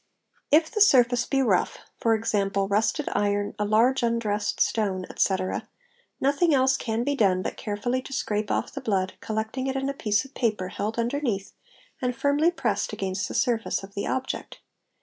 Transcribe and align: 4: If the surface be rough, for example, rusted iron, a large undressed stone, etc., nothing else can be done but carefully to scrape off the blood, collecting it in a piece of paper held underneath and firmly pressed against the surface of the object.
4: 0.49 0.61
If 0.61 0.71
the 0.71 0.81
surface 0.81 1.27
be 1.27 1.43
rough, 1.43 1.77
for 1.99 2.15
example, 2.15 2.67
rusted 2.67 3.07
iron, 3.13 3.53
a 3.59 3.65
large 3.65 4.01
undressed 4.01 4.59
stone, 4.59 5.05
etc., 5.11 5.67
nothing 6.19 6.55
else 6.55 6.75
can 6.75 7.03
be 7.03 7.13
done 7.15 7.43
but 7.43 7.55
carefully 7.55 8.01
to 8.01 8.11
scrape 8.11 8.49
off 8.49 8.73
the 8.73 8.81
blood, 8.81 9.13
collecting 9.21 9.67
it 9.67 9.75
in 9.75 9.89
a 9.89 9.93
piece 9.93 10.25
of 10.25 10.33
paper 10.33 10.69
held 10.69 10.97
underneath 10.97 11.53
and 12.01 12.15
firmly 12.15 12.49
pressed 12.49 12.91
against 12.91 13.27
the 13.27 13.35
surface 13.35 13.83
of 13.83 13.93
the 13.93 14.07
object. 14.07 14.59